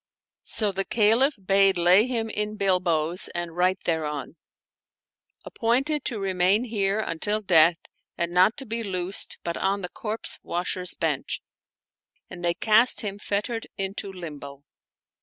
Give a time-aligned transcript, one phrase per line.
[0.47, 4.35] So the Caliph bade lay him in bilboes and write thereon,"
[5.45, 7.77] Appointed to remain here until death,
[8.17, 11.43] and not to be loosed but on the corpse washer's bench";
[12.31, 14.63] and they cast him fettered into limbo.